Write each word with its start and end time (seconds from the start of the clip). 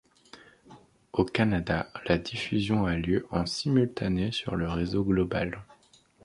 Au 1.13 1.25
Canada, 1.25 1.91
la 2.07 2.17
diffusion 2.17 2.87
a 2.87 2.95
lieu 2.97 3.27
en 3.29 3.45
simultané 3.45 4.31
sur 4.31 4.55
le 4.55 4.67
réseau 4.67 5.03
Global. 5.03 5.61